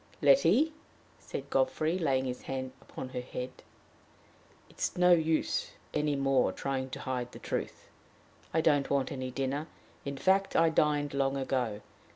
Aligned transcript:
"Letty," 0.19 0.73
said 1.19 1.51
Godfrey, 1.51 1.99
laying 1.99 2.25
his 2.25 2.41
hand 2.41 2.71
on 2.97 3.09
her 3.09 3.21
head, 3.21 3.51
"it 4.67 4.79
is 4.79 4.97
no 4.97 5.11
use 5.11 5.73
any 5.93 6.15
more 6.15 6.51
trying 6.51 6.89
to 6.89 7.01
hide 7.01 7.31
the 7.33 7.37
truth. 7.37 7.87
I 8.51 8.61
don't 8.61 8.89
want 8.89 9.11
any 9.11 9.29
dinner; 9.29 9.67
in 10.03 10.17
fact, 10.17 10.55
I 10.55 10.69
dined 10.69 11.13
long 11.13 11.37
ago. 11.37 11.81